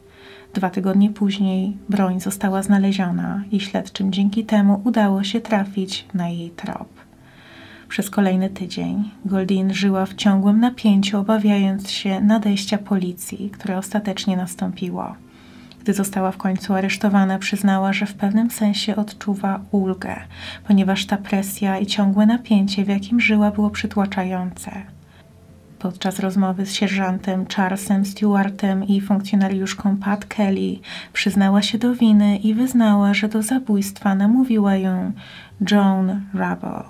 Dwa 0.54 0.70
tygodnie 0.70 1.10
później 1.10 1.76
broń 1.88 2.20
została 2.20 2.62
znaleziona 2.62 3.44
i 3.52 3.60
śledczym 3.60 4.12
dzięki 4.12 4.44
temu 4.44 4.80
udało 4.84 5.24
się 5.24 5.40
trafić 5.40 6.04
na 6.14 6.28
jej 6.28 6.50
trop. 6.50 6.88
Przez 7.88 8.10
kolejny 8.10 8.50
tydzień 8.50 9.10
Goldin 9.24 9.74
żyła 9.74 10.06
w 10.06 10.14
ciągłym 10.14 10.60
napięciu, 10.60 11.18
obawiając 11.18 11.90
się 11.90 12.20
nadejścia 12.20 12.78
policji, 12.78 13.50
które 13.50 13.78
ostatecznie 13.78 14.36
nastąpiło. 14.36 15.23
Gdy 15.84 15.94
została 15.94 16.30
w 16.30 16.36
końcu 16.36 16.74
aresztowana, 16.74 17.38
przyznała, 17.38 17.92
że 17.92 18.06
w 18.06 18.14
pewnym 18.14 18.50
sensie 18.50 18.96
odczuwa 18.96 19.60
ulgę, 19.70 20.16
ponieważ 20.66 21.06
ta 21.06 21.16
presja 21.16 21.78
i 21.78 21.86
ciągłe 21.86 22.26
napięcie, 22.26 22.84
w 22.84 22.88
jakim 22.88 23.20
żyła, 23.20 23.50
było 23.50 23.70
przytłaczające. 23.70 24.70
Podczas 25.78 26.18
rozmowy 26.18 26.66
z 26.66 26.72
sierżantem 26.72 27.46
Charlesem 27.56 28.04
Stewartem 28.04 28.84
i 28.84 29.00
funkcjonariuszką 29.00 29.96
Pat 29.96 30.24
Kelly 30.24 30.78
przyznała 31.12 31.62
się 31.62 31.78
do 31.78 31.94
winy 31.94 32.36
i 32.36 32.54
wyznała, 32.54 33.14
że 33.14 33.28
do 33.28 33.42
zabójstwa 33.42 34.14
namówiła 34.14 34.76
ją 34.76 35.12
Joan 35.70 36.20
Rubble. 36.34 36.84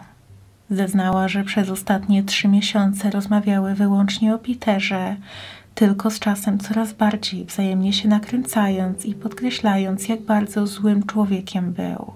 Zeznała, 0.71 1.29
że 1.29 1.45
przez 1.45 1.71
ostatnie 1.71 2.23
trzy 2.23 2.49
miesiące 2.49 3.11
rozmawiały 3.11 3.75
wyłącznie 3.75 4.35
o 4.35 4.39
Peterze, 4.39 5.17
tylko 5.75 6.11
z 6.11 6.19
czasem 6.19 6.59
coraz 6.59 6.93
bardziej 6.93 7.45
wzajemnie 7.45 7.93
się 7.93 8.09
nakręcając 8.09 9.04
i 9.04 9.14
podkreślając, 9.14 10.09
jak 10.09 10.23
bardzo 10.23 10.66
złym 10.66 11.07
człowiekiem 11.07 11.73
był. 11.73 12.12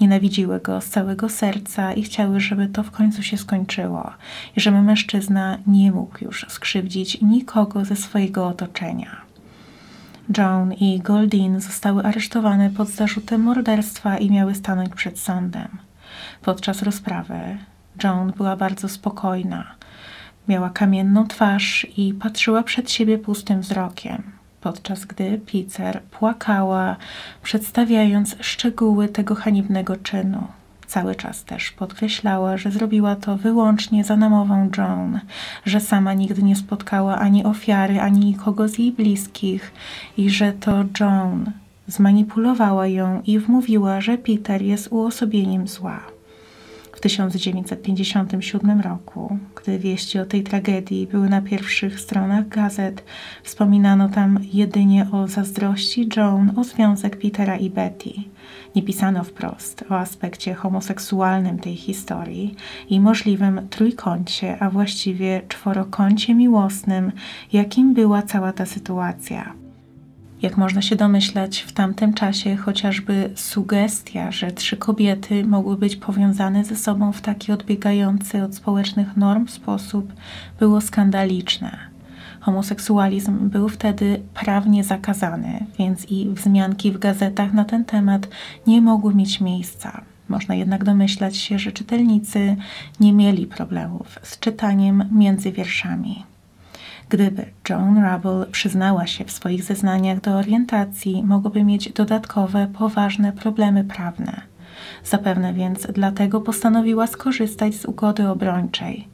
Nienawidziły 0.00 0.60
go 0.60 0.80
z 0.80 0.86
całego 0.86 1.28
serca 1.28 1.92
i 1.92 2.02
chciały, 2.02 2.40
żeby 2.40 2.66
to 2.68 2.82
w 2.82 2.90
końcu 2.90 3.22
się 3.22 3.36
skończyło 3.36 4.10
i 4.56 4.60
żeby 4.60 4.82
mężczyzna 4.82 5.58
nie 5.66 5.92
mógł 5.92 6.24
już 6.24 6.46
skrzywdzić 6.48 7.22
nikogo 7.22 7.84
ze 7.84 7.96
swojego 7.96 8.46
otoczenia. 8.46 9.16
Joan 10.38 10.72
i 10.72 11.00
Goldin 11.00 11.60
zostały 11.60 12.02
aresztowane 12.02 12.70
pod 12.70 12.88
zarzutem 12.88 13.40
morderstwa 13.40 14.18
i 14.18 14.30
miały 14.30 14.54
stanąć 14.54 14.94
przed 14.94 15.18
sądem. 15.18 15.68
Podczas 16.42 16.82
rozprawy 16.82 17.58
Joan 18.04 18.32
była 18.36 18.56
bardzo 18.56 18.88
spokojna. 18.88 19.74
Miała 20.48 20.70
kamienną 20.70 21.26
twarz 21.26 21.86
i 21.96 22.14
patrzyła 22.14 22.62
przed 22.62 22.90
siebie 22.90 23.18
pustym 23.18 23.60
wzrokiem, 23.60 24.22
podczas 24.60 25.04
gdy 25.04 25.38
Pizer 25.38 26.02
płakała, 26.02 26.96
przedstawiając 27.42 28.36
szczegóły 28.40 29.08
tego 29.08 29.34
haniebnego 29.34 29.96
czynu. 29.96 30.46
Cały 30.86 31.14
czas 31.14 31.44
też 31.44 31.70
podkreślała, 31.70 32.56
że 32.56 32.70
zrobiła 32.70 33.16
to 33.16 33.36
wyłącznie 33.36 34.04
za 34.04 34.16
namową 34.16 34.70
Joan, 34.78 35.20
że 35.64 35.80
sama 35.80 36.14
nigdy 36.14 36.42
nie 36.42 36.56
spotkała 36.56 37.18
ani 37.18 37.44
ofiary, 37.44 38.00
ani 38.00 38.26
nikogo 38.26 38.68
z 38.68 38.78
jej 38.78 38.92
bliskich 38.92 39.72
i 40.16 40.30
że 40.30 40.52
to 40.52 40.84
Joan 41.00 41.52
zmanipulowała 41.86 42.86
ją 42.86 43.22
i 43.26 43.38
wmówiła, 43.38 44.00
że 44.00 44.18
Peter 44.18 44.62
jest 44.62 44.88
uosobieniem 44.90 45.68
zła. 45.68 46.13
1957 47.00 48.80
roku, 48.80 49.38
gdy 49.56 49.78
wieści 49.78 50.18
o 50.18 50.26
tej 50.26 50.42
tragedii 50.42 51.06
były 51.06 51.28
na 51.28 51.42
pierwszych 51.42 52.00
stronach 52.00 52.48
gazet, 52.48 53.04
wspominano 53.42 54.08
tam 54.08 54.38
jedynie 54.52 55.06
o 55.12 55.28
zazdrości 55.28 56.08
Joan 56.16 56.52
o 56.56 56.64
związek 56.64 57.16
Petera 57.16 57.56
i 57.56 57.70
Betty. 57.70 58.10
Nie 58.76 58.82
pisano 58.82 59.24
wprost 59.24 59.84
o 59.90 59.98
aspekcie 59.98 60.54
homoseksualnym 60.54 61.58
tej 61.58 61.76
historii 61.76 62.54
i 62.90 63.00
możliwym 63.00 63.68
trójkącie, 63.70 64.62
a 64.62 64.70
właściwie 64.70 65.42
czworokącie 65.48 66.34
miłosnym, 66.34 67.12
jakim 67.52 67.94
była 67.94 68.22
cała 68.22 68.52
ta 68.52 68.66
sytuacja. 68.66 69.63
Jak 70.44 70.56
można 70.56 70.82
się 70.82 70.96
domyślać, 70.96 71.60
w 71.60 71.72
tamtym 71.72 72.14
czasie 72.14 72.56
chociażby 72.56 73.30
sugestia, 73.34 74.30
że 74.30 74.52
trzy 74.52 74.76
kobiety 74.76 75.44
mogły 75.44 75.76
być 75.76 75.96
powiązane 75.96 76.64
ze 76.64 76.76
sobą 76.76 77.12
w 77.12 77.20
taki 77.20 77.52
odbiegający 77.52 78.42
od 78.42 78.54
społecznych 78.54 79.16
norm 79.16 79.48
sposób 79.48 80.12
było 80.58 80.80
skandaliczne. 80.80 81.78
Homoseksualizm 82.40 83.48
był 83.48 83.68
wtedy 83.68 84.20
prawnie 84.34 84.84
zakazany, 84.84 85.66
więc 85.78 86.10
i 86.10 86.30
wzmianki 86.30 86.92
w 86.92 86.98
gazetach 86.98 87.52
na 87.52 87.64
ten 87.64 87.84
temat 87.84 88.28
nie 88.66 88.80
mogły 88.80 89.14
mieć 89.14 89.40
miejsca. 89.40 90.00
Można 90.28 90.54
jednak 90.54 90.84
domyślać 90.84 91.36
się, 91.36 91.58
że 91.58 91.72
czytelnicy 91.72 92.56
nie 93.00 93.12
mieli 93.12 93.46
problemów 93.46 94.18
z 94.22 94.38
czytaniem 94.38 95.04
między 95.12 95.52
wierszami. 95.52 96.33
Gdyby 97.14 97.46
Joan 97.68 98.04
Rubble 98.04 98.46
przyznała 98.46 99.06
się 99.06 99.24
w 99.24 99.30
swoich 99.30 99.62
zeznaniach 99.62 100.20
do 100.20 100.30
orientacji, 100.30 101.22
mogłoby 101.24 101.64
mieć 101.64 101.92
dodatkowe, 101.92 102.68
poważne 102.78 103.32
problemy 103.32 103.84
prawne. 103.84 104.40
Zapewne 105.04 105.52
więc 105.52 105.86
dlatego 105.92 106.40
postanowiła 106.40 107.06
skorzystać 107.06 107.74
z 107.74 107.84
ugody 107.84 108.28
obrończej, 108.28 109.08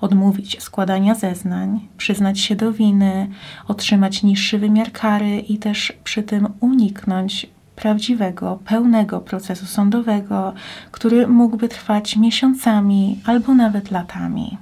odmówić 0.00 0.62
składania 0.62 1.14
zeznań, 1.14 1.88
przyznać 1.96 2.40
się 2.40 2.56
do 2.56 2.72
winy, 2.72 3.28
otrzymać 3.68 4.22
niższy 4.22 4.58
wymiar 4.58 4.92
kary 4.92 5.38
i 5.38 5.58
też 5.58 5.92
przy 6.04 6.22
tym 6.22 6.48
uniknąć 6.60 7.46
prawdziwego, 7.76 8.58
pełnego 8.64 9.20
procesu 9.20 9.66
sądowego, 9.66 10.52
który 10.90 11.28
mógłby 11.28 11.68
trwać 11.68 12.16
miesiącami 12.16 13.20
albo 13.26 13.54
nawet 13.54 13.90
latami. 13.90 14.58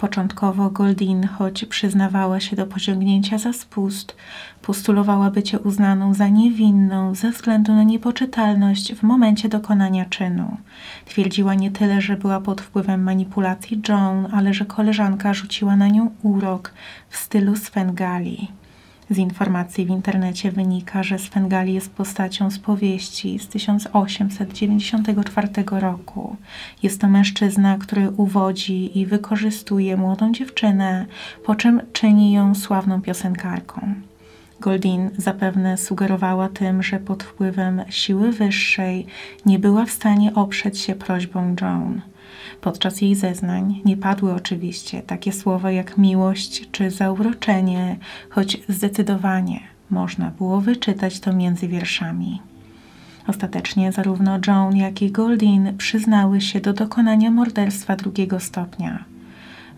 Początkowo 0.00 0.70
Goldin, 0.70 1.26
choć 1.26 1.64
przyznawała 1.64 2.40
się 2.40 2.56
do 2.56 2.66
pociągnięcia 2.66 3.38
za 3.38 3.52
spust, 3.52 4.16
postulowała 4.62 5.30
bycie 5.30 5.58
uznaną 5.58 6.14
za 6.14 6.28
niewinną 6.28 7.14
ze 7.14 7.30
względu 7.30 7.74
na 7.74 7.82
niepoczytalność 7.82 8.94
w 8.94 9.02
momencie 9.02 9.48
dokonania 9.48 10.04
czynu. 10.04 10.56
Twierdziła 11.06 11.54
nie 11.54 11.70
tyle, 11.70 12.00
że 12.00 12.16
była 12.16 12.40
pod 12.40 12.60
wpływem 12.60 13.02
manipulacji 13.02 13.82
Joan, 13.88 14.28
ale 14.32 14.54
że 14.54 14.64
koleżanka 14.64 15.34
rzuciła 15.34 15.76
na 15.76 15.88
nią 15.88 16.10
urok 16.22 16.72
w 17.08 17.16
stylu 17.16 17.56
Svengali. 17.56 18.48
Z 19.10 19.18
informacji 19.18 19.86
w 19.86 19.88
internecie 19.88 20.52
wynika, 20.52 21.02
że 21.02 21.18
Svengali 21.18 21.74
jest 21.74 21.90
postacią 21.90 22.50
z 22.50 22.58
powieści 22.58 23.38
z 23.38 23.48
1894 23.48 25.48
roku. 25.70 26.36
Jest 26.82 27.00
to 27.00 27.08
mężczyzna, 27.08 27.78
który 27.78 28.10
uwodzi 28.10 28.98
i 28.98 29.06
wykorzystuje 29.06 29.96
młodą 29.96 30.32
dziewczynę, 30.32 31.06
po 31.44 31.54
czym 31.54 31.80
czyni 31.92 32.32
ją 32.32 32.54
sławną 32.54 33.02
piosenkarką. 33.02 33.94
Goldin 34.60 35.10
zapewne 35.16 35.76
sugerowała 35.76 36.48
tym, 36.48 36.82
że 36.82 36.98
pod 36.98 37.22
wpływem 37.22 37.84
siły 37.88 38.32
wyższej 38.32 39.06
nie 39.46 39.58
była 39.58 39.84
w 39.84 39.90
stanie 39.90 40.34
oprzeć 40.34 40.78
się 40.78 40.94
prośbom 40.94 41.56
Joan. 41.60 42.00
Podczas 42.60 43.00
jej 43.00 43.14
zeznań 43.14 43.80
nie 43.84 43.96
padły 43.96 44.32
oczywiście 44.34 45.02
takie 45.02 45.32
słowa 45.32 45.70
jak 45.70 45.98
miłość 45.98 46.68
czy 46.72 46.90
zauroczenie, 46.90 47.96
choć 48.30 48.58
zdecydowanie 48.68 49.60
można 49.90 50.30
było 50.30 50.60
wyczytać 50.60 51.20
to 51.20 51.32
między 51.32 51.68
wierszami. 51.68 52.40
Ostatecznie 53.26 53.92
zarówno 53.92 54.38
Joan, 54.46 54.76
jak 54.76 55.02
i 55.02 55.10
Goldin 55.10 55.76
przyznały 55.76 56.40
się 56.40 56.60
do 56.60 56.72
dokonania 56.72 57.30
morderstwa 57.30 57.96
drugiego 57.96 58.40
stopnia. 58.40 59.04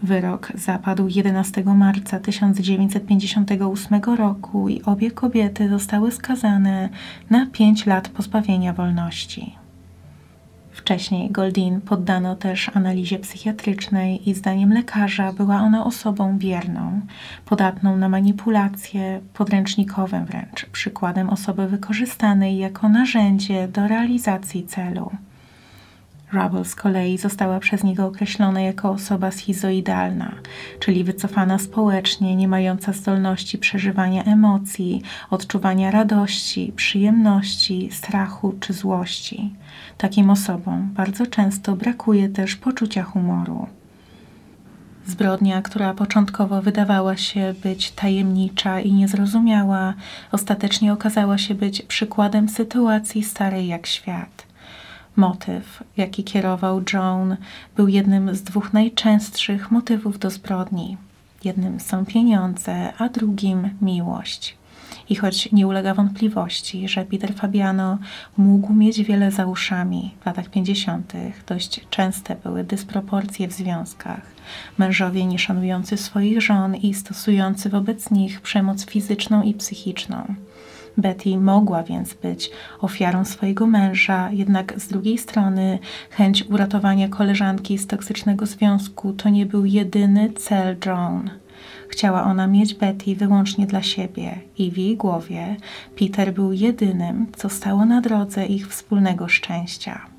Wyrok 0.03 0.53
zapadł 0.55 1.09
11 1.09 1.65
marca 1.65 2.21
1958 2.21 4.01
roku 4.17 4.69
i 4.69 4.83
obie 4.83 5.11
kobiety 5.11 5.69
zostały 5.69 6.13
skazane 6.13 6.89
na 7.31 7.47
5 7.47 7.87
lat 7.87 8.09
pozbawienia 8.09 8.73
wolności. 8.73 9.62
Wcześniej 10.73 11.31
Goldin 11.31 11.81
poddano 11.81 12.37
też 12.37 12.71
analizie 12.75 13.19
psychiatrycznej 13.19 14.31
i 14.31 14.35
zdaniem 14.35 14.73
lekarza 14.73 15.33
była 15.33 15.57
ona 15.57 15.85
osobą 15.85 16.39
wierną, 16.39 17.01
podatną 17.45 17.97
na 17.97 18.09
manipulacje, 18.09 19.21
podręcznikowym 19.35 20.25
wręcz, 20.25 20.67
przykładem 20.67 21.31
osoby 21.31 21.69
wykorzystanej 21.69 22.59
jako 22.59 22.89
narzędzie 22.89 23.69
do 23.69 23.89
realizacji 23.89 24.67
celu. 24.67 25.11
Rubble 26.33 26.65
z 26.65 26.75
kolei 26.75 27.19
została 27.19 27.61
przez 27.61 27.85
niego 27.85 28.07
określona 28.07 28.61
jako 28.61 28.91
osoba 28.91 29.31
schizoidalna, 29.31 30.33
czyli 30.81 31.05
wycofana 31.05 31.59
społecznie, 31.59 32.37
nie 32.37 32.49
mająca 32.49 32.93
zdolności 32.93 33.59
przeżywania 33.59 34.25
emocji, 34.25 35.03
odczuwania 35.31 35.91
radości, 35.91 36.73
przyjemności, 36.77 37.89
strachu 37.93 38.55
czy 38.61 38.73
złości. 38.73 39.55
Takim 39.99 40.31
osobom 40.31 40.91
bardzo 40.95 41.27
często 41.27 41.77
brakuje 41.77 42.29
też 42.29 42.57
poczucia 42.57 43.03
humoru. 43.03 43.67
Zbrodnia, 45.07 45.63
która 45.63 45.95
początkowo 45.95 46.63
wydawała 46.63 47.17
się 47.17 47.55
być 47.63 47.91
tajemnicza 47.91 48.81
i 48.81 48.93
niezrozumiała, 48.93 49.95
ostatecznie 50.33 50.93
okazała 50.93 51.39
się 51.39 51.55
być 51.55 51.83
przykładem 51.83 52.49
sytuacji 52.49 53.25
starej 53.25 53.67
jak 53.67 53.87
świat. 53.87 54.52
Motyw, 55.17 55.83
jaki 55.97 56.25
kierował 56.25 56.83
Joan, 56.93 57.37
był 57.77 57.89
jednym 57.89 58.35
z 58.35 58.43
dwóch 58.43 58.73
najczęstszych 58.73 59.71
motywów 59.71 60.19
do 60.19 60.31
zbrodni. 60.31 60.97
Jednym 61.45 61.81
są 61.81 62.07
pieniądze, 62.07 62.93
a 62.99 63.09
drugim 63.09 63.71
miłość. 63.83 64.57
I 65.09 65.17
choć 65.17 65.53
nie 65.53 65.67
ulega 65.67 65.95
wątpliwości, 65.95 66.89
że 66.89 67.05
Peter 67.05 67.35
Fabiano 67.35 67.99
mógł 68.37 68.73
mieć 68.73 69.03
wiele 69.03 69.31
za 69.31 69.47
uszami, 69.47 70.15
w 70.21 70.27
latach 70.27 70.49
50. 70.49 71.13
dość 71.47 71.81
częste 71.91 72.37
były 72.37 72.65
dysproporcje 72.65 73.49
w 73.49 73.53
związkach. 73.53 74.23
Mężowie 74.79 75.27
nieszanujący 75.27 75.97
swoich 75.97 76.43
żon 76.43 76.77
i 76.77 76.95
stosujący 76.95 77.69
wobec 77.69 78.11
nich 78.11 78.41
przemoc 78.41 78.87
fizyczną 78.87 79.43
i 79.43 79.55
psychiczną. 79.55 80.35
Betty 80.97 81.39
mogła 81.39 81.83
więc 81.83 82.15
być 82.15 82.51
ofiarą 82.81 83.25
swojego 83.25 83.67
męża, 83.67 84.31
jednak 84.31 84.81
z 84.81 84.89
drugiej 84.89 85.19
strony 85.19 85.79
chęć 86.11 86.45
uratowania 86.51 87.09
koleżanki 87.09 87.79
z 87.79 87.87
toksycznego 87.87 88.47
związku 88.47 89.13
to 89.13 89.29
nie 89.29 89.47
był 89.47 89.65
jedyny 89.65 90.33
cel 90.33 90.77
Joan. 90.87 91.31
Chciała 91.89 92.25
ona 92.25 92.47
mieć 92.47 92.75
Betty 92.75 93.17
wyłącznie 93.17 93.67
dla 93.67 93.83
siebie 93.83 94.39
i 94.59 94.71
w 94.71 94.79
jej 94.79 94.97
głowie 94.97 95.57
Peter 95.99 96.35
był 96.35 96.53
jedynym, 96.53 97.27
co 97.37 97.49
stało 97.49 97.85
na 97.85 98.01
drodze 98.01 98.47
ich 98.47 98.69
wspólnego 98.69 99.29
szczęścia 99.29 100.12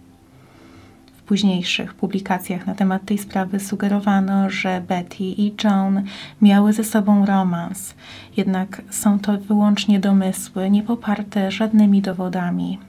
późniejszych 1.25 1.93
publikacjach 1.93 2.67
na 2.67 2.75
temat 2.75 3.05
tej 3.05 3.17
sprawy 3.17 3.59
sugerowano, 3.59 4.49
że 4.49 4.81
Betty 4.87 5.23
i 5.23 5.53
John 5.63 6.03
miały 6.41 6.73
ze 6.73 6.83
sobą 6.83 7.25
romans, 7.25 7.95
jednak 8.37 8.81
są 8.89 9.19
to 9.19 9.37
wyłącznie 9.37 9.99
domysły, 9.99 10.69
nie 10.69 10.83
poparte 10.83 11.51
żadnymi 11.51 12.01
dowodami. 12.01 12.79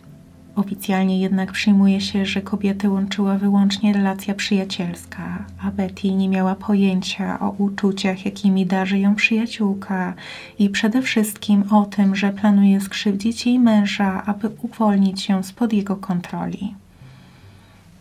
Oficjalnie 0.56 1.20
jednak 1.20 1.52
przyjmuje 1.52 2.00
się, 2.00 2.26
że 2.26 2.42
kobiety 2.42 2.90
łączyła 2.90 3.38
wyłącznie 3.38 3.92
relacja 3.92 4.34
przyjacielska, 4.34 5.44
a 5.62 5.70
Betty 5.70 6.12
nie 6.12 6.28
miała 6.28 6.54
pojęcia 6.54 7.40
o 7.40 7.50
uczuciach, 7.50 8.24
jakimi 8.24 8.66
darzy 8.66 8.98
ją 8.98 9.14
przyjaciółka 9.14 10.14
i 10.58 10.70
przede 10.70 11.02
wszystkim 11.02 11.64
o 11.70 11.84
tym, 11.84 12.16
że 12.16 12.32
planuje 12.32 12.80
skrzywdzić 12.80 13.46
jej 13.46 13.58
męża, 13.58 14.22
aby 14.26 14.50
uwolnić 14.62 15.28
ją 15.28 15.42
spod 15.42 15.72
jego 15.72 15.96
kontroli. 15.96 16.74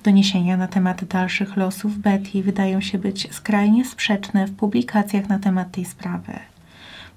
Doniesienia 0.04 0.58
na 0.58 0.68
temat 0.68 1.04
dalszych 1.04 1.58
losów 1.58 1.98
Betty 1.98 2.44
wydają 2.44 2.82
się 2.82 2.98
być 2.98 3.34
skrajnie 3.34 3.86
sprzeczne 3.86 4.48
w 4.48 4.56
publikacjach 4.56 5.30
na 5.30 5.40
temat 5.40 5.72
tej 5.72 5.86
sprawy. 5.86 6.34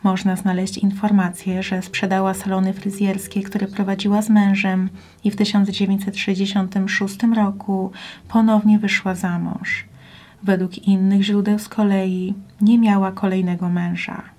Można 0.03 0.37
znaleźć 0.37 0.79
informację, 0.79 1.63
że 1.63 1.83
sprzedała 1.83 2.35
salony 2.35 2.73
fryzjerskie, 2.73 3.43
które 3.43 3.67
prowadziła 3.67 4.23
z 4.23 4.31
mężem 4.31 4.89
i 5.25 5.31
w 5.31 5.37
1966 5.37 7.19
roku 7.37 7.93
ponownie 8.29 8.79
wyszła 8.79 9.15
za 9.15 9.39
mąż. 9.39 9.85
Według 10.43 10.79
innych 10.79 11.23
źródeł 11.23 11.59
z 11.59 11.69
kolei 11.69 12.35
nie 12.61 12.79
miała 12.79 13.13
kolejnego 13.13 13.69
męża. 13.69 14.36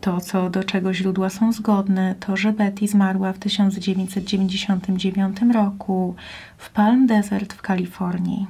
To, 0.00 0.20
co 0.20 0.50
do 0.50 0.64
czego 0.64 0.94
źródła 0.94 1.30
są 1.30 1.52
zgodne, 1.52 2.14
to 2.20 2.36
że 2.36 2.52
Betty 2.52 2.88
zmarła 2.88 3.32
w 3.32 3.38
1999 3.38 5.36
roku 5.54 6.14
w 6.58 6.70
Palm 6.70 7.06
Desert 7.06 7.52
w 7.52 7.62
Kalifornii. 7.62 8.46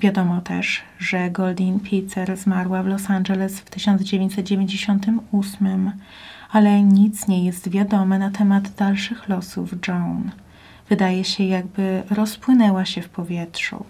Wiadomo 0.00 0.40
też, 0.40 0.82
że 0.98 1.30
Goldin 1.30 1.80
Pitzer 1.80 2.36
zmarła 2.36 2.82
w 2.82 2.86
Los 2.86 3.10
Angeles 3.10 3.60
w 3.60 3.70
1998, 3.70 5.92
ale 6.50 6.82
nic 6.82 7.28
nie 7.28 7.44
jest 7.44 7.68
wiadome 7.68 8.18
na 8.18 8.30
temat 8.30 8.74
dalszych 8.74 9.28
losów 9.28 9.74
Joan. 9.88 10.30
Wydaje 10.88 11.24
się, 11.24 11.44
jakby 11.44 12.02
rozpłynęła 12.10 12.84
się 12.84 13.02
w 13.02 13.08
powietrzu. 13.08 13.84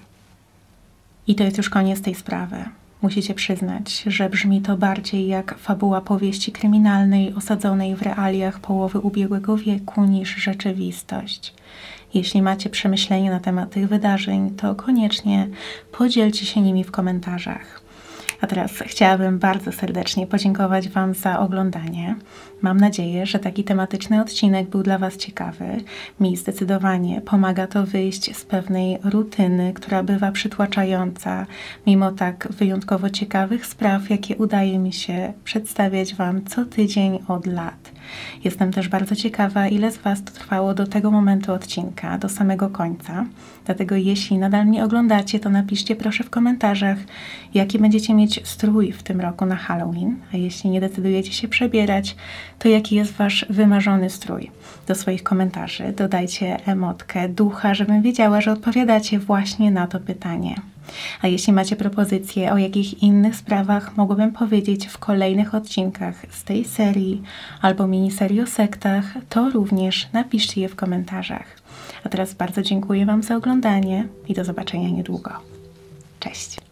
I 1.26 1.34
to 1.34 1.44
jest 1.44 1.56
już 1.56 1.70
koniec 1.70 2.02
tej 2.02 2.14
sprawy. 2.14 2.64
Musicie 3.02 3.34
przyznać, 3.34 4.02
że 4.06 4.30
brzmi 4.30 4.60
to 4.60 4.76
bardziej 4.76 5.26
jak 5.26 5.58
fabuła 5.58 6.00
powieści 6.00 6.52
kryminalnej 6.52 7.34
osadzonej 7.34 7.96
w 7.96 8.02
realiach 8.02 8.60
połowy 8.60 9.00
ubiegłego 9.00 9.56
wieku 9.56 10.04
niż 10.04 10.36
rzeczywistość. 10.36 11.54
Jeśli 12.14 12.42
macie 12.42 12.70
przemyślenia 12.70 13.30
na 13.30 13.40
temat 13.40 13.70
tych 13.70 13.88
wydarzeń, 13.88 14.50
to 14.50 14.74
koniecznie 14.74 15.48
podzielcie 15.92 16.46
się 16.46 16.60
nimi 16.60 16.84
w 16.84 16.90
komentarzach. 16.90 17.87
A 18.40 18.46
teraz 18.46 18.72
chciałabym 18.86 19.38
bardzo 19.38 19.72
serdecznie 19.72 20.26
podziękować 20.26 20.88
Wam 20.88 21.14
za 21.14 21.40
oglądanie. 21.40 22.16
Mam 22.62 22.80
nadzieję, 22.80 23.26
że 23.26 23.38
taki 23.38 23.64
tematyczny 23.64 24.20
odcinek 24.20 24.68
był 24.68 24.82
dla 24.82 24.98
Was 24.98 25.16
ciekawy. 25.16 25.64
Mi 26.20 26.36
zdecydowanie 26.36 27.20
pomaga 27.20 27.66
to 27.66 27.86
wyjść 27.86 28.36
z 28.36 28.44
pewnej 28.44 28.98
rutyny, 29.04 29.72
która 29.72 30.02
bywa 30.02 30.32
przytłaczająca, 30.32 31.46
mimo 31.86 32.12
tak 32.12 32.48
wyjątkowo 32.50 33.10
ciekawych 33.10 33.66
spraw, 33.66 34.10
jakie 34.10 34.36
udaje 34.36 34.78
mi 34.78 34.92
się 34.92 35.32
przedstawiać 35.44 36.14
Wam 36.14 36.44
co 36.44 36.64
tydzień 36.64 37.18
od 37.28 37.46
lat. 37.46 37.97
Jestem 38.44 38.72
też 38.72 38.88
bardzo 38.88 39.16
ciekawa, 39.16 39.68
ile 39.68 39.92
z 39.92 39.98
Was 39.98 40.24
to 40.24 40.32
trwało 40.32 40.74
do 40.74 40.86
tego 40.86 41.10
momentu 41.10 41.52
odcinka, 41.52 42.18
do 42.18 42.28
samego 42.28 42.70
końca. 42.70 43.24
Dlatego 43.64 43.96
jeśli 43.96 44.38
nadal 44.38 44.66
mnie 44.66 44.84
oglądacie, 44.84 45.40
to 45.40 45.50
napiszcie 45.50 45.96
proszę 45.96 46.24
w 46.24 46.30
komentarzach, 46.30 46.98
jaki 47.54 47.78
będziecie 47.78 48.14
mieć 48.14 48.48
strój 48.48 48.92
w 48.92 49.02
tym 49.02 49.20
roku 49.20 49.46
na 49.46 49.56
Halloween, 49.56 50.16
a 50.34 50.36
jeśli 50.36 50.70
nie 50.70 50.80
decydujecie 50.80 51.32
się 51.32 51.48
przebierać, 51.48 52.16
to 52.58 52.68
jaki 52.68 52.94
jest 52.94 53.12
Wasz 53.12 53.46
wymarzony 53.50 54.10
strój. 54.10 54.50
Do 54.86 54.94
swoich 54.94 55.22
komentarzy 55.22 55.92
dodajcie 55.96 56.66
emotkę 56.66 57.28
ducha, 57.28 57.74
żebym 57.74 58.02
wiedziała, 58.02 58.40
że 58.40 58.52
odpowiadacie 58.52 59.18
właśnie 59.18 59.70
na 59.70 59.86
to 59.86 60.00
pytanie. 60.00 60.54
A 61.22 61.26
jeśli 61.26 61.52
macie 61.52 61.76
propozycje, 61.76 62.52
o 62.52 62.58
jakich 62.58 63.02
innych 63.02 63.36
sprawach 63.36 63.96
mogłabym 63.96 64.32
powiedzieć 64.32 64.86
w 64.86 64.98
kolejnych 64.98 65.54
odcinkach 65.54 66.26
z 66.30 66.44
tej 66.44 66.64
serii 66.64 67.22
albo 67.62 67.86
miniserii 67.86 68.40
o 68.40 68.46
sektach, 68.46 69.04
to 69.28 69.50
również 69.50 70.08
napiszcie 70.12 70.60
je 70.60 70.68
w 70.68 70.76
komentarzach. 70.76 71.46
A 72.04 72.08
teraz 72.08 72.34
bardzo 72.34 72.62
dziękuję 72.62 73.06
Wam 73.06 73.22
za 73.22 73.36
oglądanie 73.36 74.08
i 74.28 74.34
do 74.34 74.44
zobaczenia 74.44 74.88
niedługo. 74.88 75.30
Cześć! 76.20 76.67